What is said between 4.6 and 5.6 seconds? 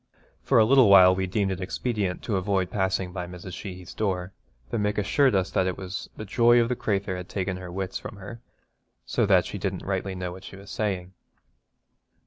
though Mick assured us